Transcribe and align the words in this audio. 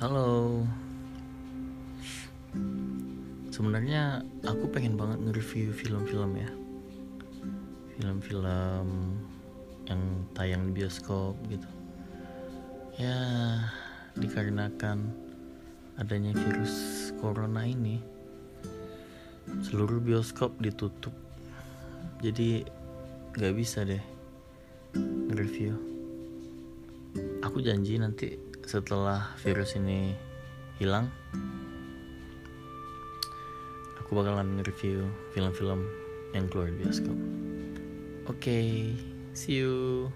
Halo. 0.00 0.64
Sebenarnya 3.52 4.24
aku 4.48 4.72
pengen 4.72 4.96
banget 4.96 5.20
nge-review 5.28 5.76
film-film 5.76 6.40
ya. 6.40 6.48
Film-film 7.92 8.88
yang 9.84 10.02
tayang 10.32 10.72
di 10.72 10.80
bioskop 10.80 11.36
gitu. 11.52 11.68
Ya, 12.96 13.20
dikarenakan 14.16 15.12
adanya 16.00 16.32
virus 16.32 17.12
corona 17.20 17.68
ini 17.68 18.00
seluruh 19.60 20.00
bioskop 20.00 20.56
ditutup. 20.64 21.12
Jadi 22.24 22.64
nggak 23.36 23.52
bisa 23.52 23.84
deh 23.84 24.00
nge-review. 24.96 25.76
Aku 27.44 27.60
janji 27.60 28.00
nanti 28.00 28.48
setelah 28.70 29.34
virus 29.42 29.74
ini 29.74 30.14
hilang 30.78 31.10
aku 33.98 34.14
bakalan 34.14 34.62
nge-review 34.62 35.10
film-film 35.34 35.90
yang 36.30 36.46
keluar 36.46 36.70
di 36.70 36.78
bioskop. 36.78 37.18
Oke 38.30 38.38
okay, 38.38 38.66
see 39.34 39.58
you 39.58 40.06